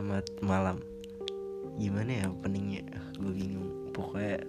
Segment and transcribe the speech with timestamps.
[0.00, 0.80] Selamat malam.
[1.76, 2.88] Gimana ya openingnya?
[3.20, 3.92] Gue bingung.
[3.92, 4.48] Pokoknya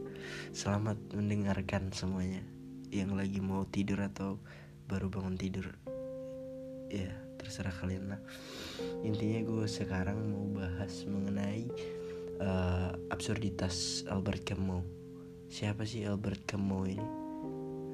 [0.56, 2.40] selamat mendengarkan semuanya.
[2.88, 4.40] Yang lagi mau tidur atau
[4.88, 5.76] baru bangun tidur.
[6.88, 8.22] Ya terserah kalian lah.
[9.04, 11.68] Intinya gue sekarang mau bahas mengenai
[12.40, 14.88] uh, Absurditas Albert Camus.
[15.52, 17.04] Siapa sih Albert Camus ini?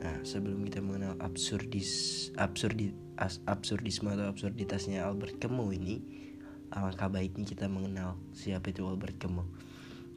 [0.05, 1.89] Nah sebelum kita mengenal absurdis
[2.37, 6.26] absurdi, as, absurdisme atau absurditasnya Albert Camus ini
[6.71, 9.47] alangkah baiknya kita mengenal siapa itu Albert Camus.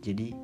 [0.00, 0.34] Jadi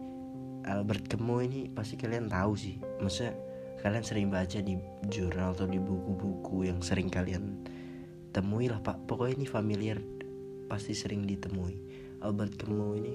[0.67, 2.79] Albert Camus ini pasti kalian tahu sih.
[3.03, 3.35] Maksudnya
[3.83, 4.75] kalian sering baca di
[5.11, 7.67] jurnal atau di buku-buku yang sering kalian
[8.31, 9.07] temui lah pak.
[9.09, 9.99] Pokoknya ini familiar
[10.67, 11.75] pasti sering ditemui.
[12.23, 13.15] Albert Camus ini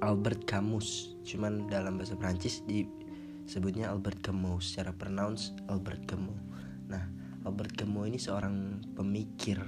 [0.00, 6.40] Albert Camus, cuman dalam bahasa Prancis disebutnya Albert Camus secara pronounce Albert Camus.
[6.88, 7.04] Nah,
[7.44, 9.60] Albert Camus ini seorang pemikir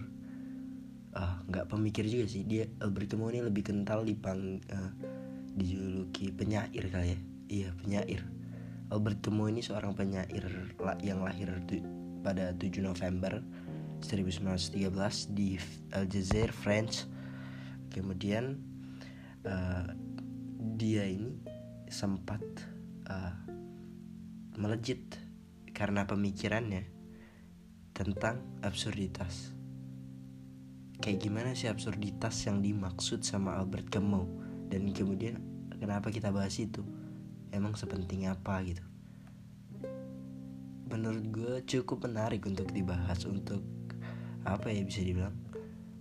[1.52, 2.48] nggak pemikir juga sih.
[2.48, 4.90] Dia Albert Camus ini lebih kental di pang uh,
[5.52, 7.18] dijuluki penyair kali ya.
[7.52, 8.24] Iya penyair.
[8.88, 10.48] Albert Camus ini seorang penyair
[11.04, 11.52] yang lahir
[12.24, 13.44] pada 7 November
[14.00, 15.60] 1913 di
[15.94, 17.06] Aljazair French
[17.92, 18.58] kemudian
[19.44, 19.86] uh,
[20.80, 21.38] dia ini
[21.92, 22.42] sempat
[23.06, 23.36] uh,
[24.56, 25.20] melejit
[25.76, 26.88] karena pemikirannya
[27.92, 29.52] tentang absurditas
[31.02, 34.30] kayak gimana sih absurditas yang dimaksud sama Albert Camus?
[34.70, 35.42] Dan kemudian
[35.76, 36.86] kenapa kita bahas itu?
[37.50, 38.80] Emang sepenting apa gitu?
[40.88, 43.60] Menurut gue cukup menarik untuk dibahas untuk
[44.46, 45.34] apa ya bisa dibilang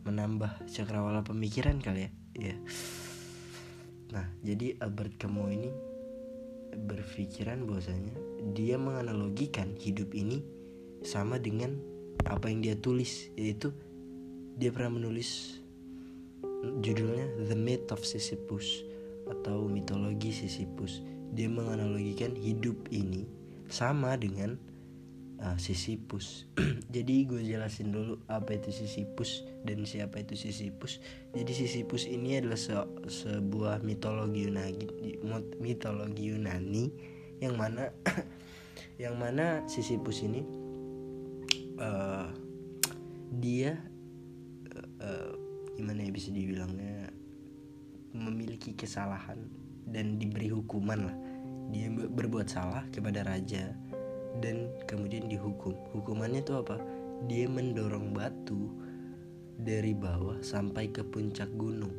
[0.05, 2.11] menambah cakrawala pemikiran kali ya.
[2.37, 2.55] Ya
[4.11, 5.71] nah jadi Albert Camus ini
[6.71, 8.11] berpikiran bahwasanya
[8.51, 10.43] dia menganalogikan hidup ini
[11.03, 11.79] sama dengan
[12.27, 13.71] apa yang dia tulis yaitu
[14.61, 15.57] dia pernah menulis
[16.85, 18.85] judulnya The Myth of Sisyphus
[19.25, 21.01] atau mitologi Sisyphus.
[21.33, 23.25] Dia menganalogikan hidup ini
[23.73, 24.61] sama dengan
[25.41, 26.45] uh, Sisyphus.
[26.93, 31.01] Jadi gue jelasin dulu apa itu Sisyphus dan siapa itu Sisyphus.
[31.33, 32.77] Jadi Sisyphus ini adalah se
[33.09, 34.85] sebuah mitologi Yunani,
[35.57, 36.85] mitologi Yunani
[37.41, 37.89] yang mana
[39.01, 40.45] yang mana Sisyphus ini
[41.81, 42.29] uh,
[43.41, 43.90] dia
[45.01, 45.33] uh,
[45.75, 47.09] gimana ya bisa dibilangnya?
[48.13, 49.39] Memiliki kesalahan
[49.89, 51.17] dan diberi hukuman lah.
[51.71, 53.71] Dia berbuat salah kepada raja
[54.39, 55.75] dan kemudian dihukum.
[55.91, 56.79] Hukumannya itu apa?
[57.27, 58.71] Dia mendorong batu
[59.61, 61.93] dari bawah sampai ke puncak gunung.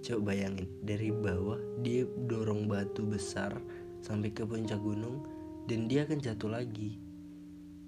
[0.00, 3.52] Coba bayangin dari bawah dia dorong batu besar
[4.00, 5.28] sampai ke puncak gunung
[5.68, 6.96] dan dia akan jatuh lagi.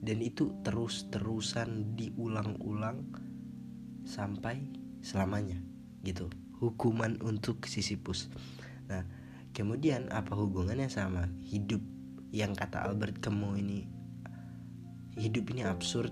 [0.02, 3.06] Dan itu terus-terusan diulang-ulang
[4.04, 4.62] sampai
[5.02, 5.58] selamanya
[6.02, 6.30] gitu.
[6.62, 8.30] Hukuman untuk Sisyphus
[8.86, 9.06] nah
[9.52, 11.80] kemudian apa hubungannya sama hidup
[12.32, 13.84] yang kata Albert Camus ini?
[15.12, 16.10] Hidup ini absurd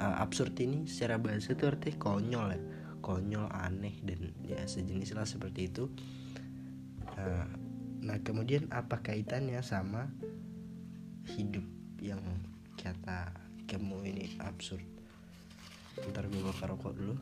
[0.00, 2.60] uh, absurd ini secara bahasa itu artinya konyol ya.
[3.04, 5.92] Konyol aneh dan ya sejenis lah seperti itu.
[7.14, 7.46] Uh,
[8.00, 10.08] nah kemudian apa kaitannya sama
[11.36, 11.66] hidup
[12.00, 12.22] yang
[12.80, 13.34] kata
[13.68, 14.97] Camus ini absurd
[16.10, 17.14] ntar gue bakar rokok dulu.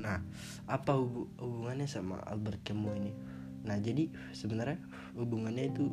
[0.00, 0.18] Nah
[0.64, 3.12] apa hub hubungannya sama Albert Camus ini?
[3.68, 4.80] Nah jadi sebenarnya
[5.18, 5.92] hubungannya itu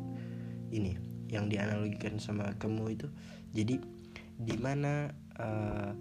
[0.72, 0.96] ini
[1.28, 3.08] yang dianalogikan sama Camus itu.
[3.52, 3.76] Jadi
[4.38, 5.92] di mana uh,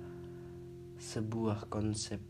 [0.97, 2.21] sebuah konsep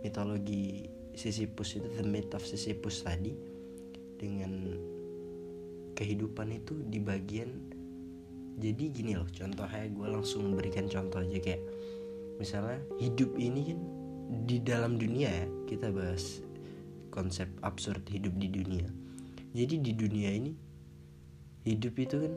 [0.00, 3.34] mitologi Sisyphus itu the myth of Sisyphus tadi
[4.16, 4.76] dengan
[6.00, 7.52] kehidupan itu di bagian
[8.56, 11.60] jadi gini loh contohnya gue langsung berikan contoh aja kayak
[12.40, 13.80] misalnya hidup ini kan
[14.48, 16.40] di dalam dunia ya kita bahas
[17.10, 18.86] konsep absurd hidup di dunia.
[19.50, 20.54] Jadi di dunia ini
[21.66, 22.34] hidup itu kan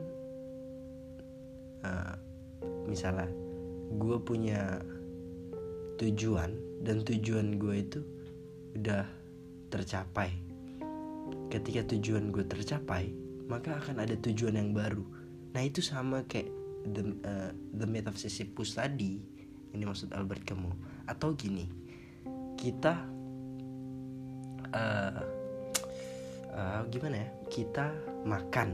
[1.86, 2.14] uh,
[2.90, 3.30] misalnya
[3.94, 4.82] gue punya
[6.02, 6.50] tujuan
[6.82, 8.00] dan tujuan gue itu
[8.74, 9.06] udah
[9.70, 10.34] tercapai.
[11.48, 13.14] Ketika tujuan gue tercapai
[13.46, 15.04] maka akan ada tujuan yang baru.
[15.54, 16.50] Nah itu sama kayak
[16.88, 19.20] the uh, the myth of Sisyphus tadi.
[19.74, 20.74] Ini maksud Albert Camus.
[21.04, 21.66] Atau gini
[22.54, 23.04] kita
[24.72, 25.22] uh,
[26.54, 27.28] uh, gimana ya?
[27.50, 27.86] Kita
[28.24, 28.68] makan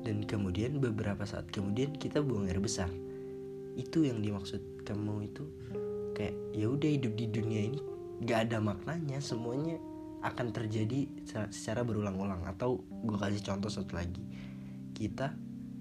[0.00, 2.88] dan kemudian beberapa saat kemudian kita buang air besar.
[3.76, 5.44] Itu yang dimaksud kamu itu
[6.16, 7.80] kayak ya udah hidup di dunia ini
[8.28, 9.80] gak ada maknanya semuanya
[10.20, 11.08] akan terjadi
[11.50, 12.44] secara berulang-ulang.
[12.48, 14.22] Atau gue kasih contoh satu lagi.
[14.92, 15.32] Kita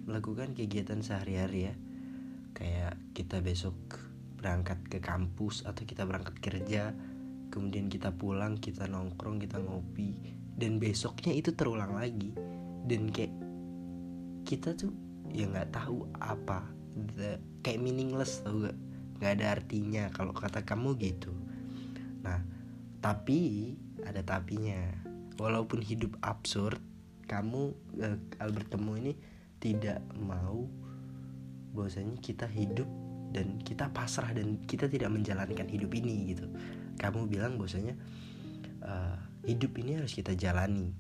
[0.08, 1.76] melakukan kegiatan sehari-hari ya.
[2.56, 3.76] Kayak kita besok
[4.40, 6.96] berangkat ke kampus atau kita berangkat kerja
[7.50, 10.14] kemudian kita pulang kita nongkrong kita ngopi
[10.56, 12.36] dan besoknya itu terulang lagi.
[12.86, 13.34] Dan kayak
[14.44, 14.94] kita tuh
[15.32, 16.68] ya nggak tahu apa.
[17.16, 18.78] The, kayak meaningless tau gak
[19.20, 21.32] nggak ada artinya kalau kata kamu gitu.
[22.24, 22.44] Nah
[23.00, 23.74] tapi
[24.04, 24.80] ada tapinya.
[25.40, 26.84] Walaupun hidup absurd
[27.30, 27.72] kamu
[28.04, 29.16] eh, Albert Temu ini
[29.60, 30.68] tidak mau
[31.72, 32.90] bahwasanya kita hidup
[33.30, 36.50] dan kita pasrah dan kita tidak menjalankan hidup ini gitu.
[36.98, 37.94] Kamu bilang bahwasanya
[38.82, 39.16] uh,
[39.46, 40.92] hidup ini harus kita jalani.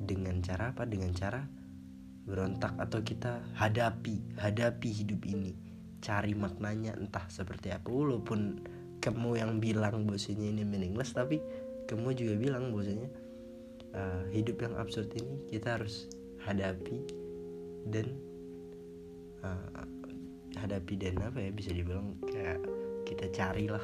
[0.00, 0.86] Dengan cara apa?
[0.86, 1.44] Dengan cara
[2.24, 5.52] berontak atau kita hadapi hadapi hidup ini.
[6.00, 8.62] Cari maknanya entah seperti apa walaupun
[9.00, 11.40] kamu yang bilang bahwasanya ini meaningless tapi
[11.88, 13.08] kamu juga bilang bahwasanya
[13.96, 16.06] uh, hidup yang absurd ini kita harus
[16.44, 17.02] hadapi
[17.88, 18.12] dan
[19.42, 19.84] uh,
[20.60, 22.60] hadapi dan apa ya bisa dibilang kayak
[23.08, 23.82] kita carilah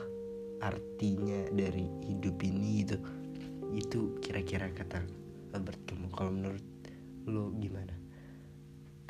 [0.60, 2.96] artinya dari hidup ini itu
[3.74, 5.04] itu kira-kira kata
[5.52, 6.64] Albert kamu kalau menurut
[7.26, 7.92] lo gimana?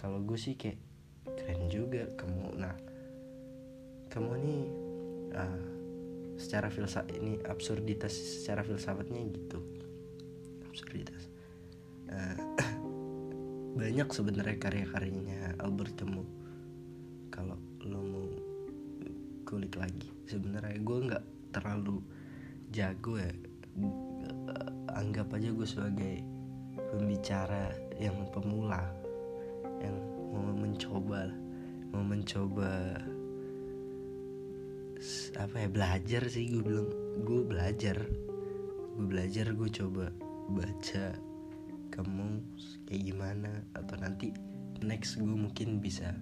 [0.00, 0.80] Kalau gue sih kayak
[1.36, 2.74] keren juga kamu nah
[4.08, 4.62] kamu nih
[5.36, 5.75] uh,
[6.36, 9.60] secara filsafat ini absurditas secara filsafatnya gitu.
[10.68, 11.28] Absurditas.
[12.06, 12.36] Uh,
[13.80, 16.28] banyak sebenarnya karya-karyanya Albert Camus.
[17.32, 18.28] Kalau lo mau
[19.46, 22.00] kulik lagi sebenarnya gue nggak terlalu
[22.72, 23.32] jago ya.
[24.96, 26.14] Anggap aja gue sebagai
[26.92, 28.80] pembicara yang pemula
[29.80, 29.96] yang
[30.32, 31.28] mau mencoba
[31.92, 33.00] mau mencoba
[35.36, 36.88] apa ya belajar sih gue bilang
[37.22, 37.96] gue belajar.
[38.96, 40.10] Gue belajar gue coba
[40.50, 41.04] baca
[41.92, 42.28] kamu
[42.86, 44.34] kayak gimana atau nanti
[44.82, 46.12] next gue mungkin bisa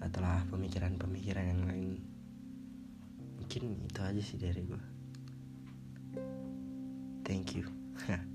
[0.00, 1.90] atau pemikiran-pemikiran yang lain.
[3.42, 5.00] Mungkin itu aja sih dari gue
[7.30, 7.64] thank you.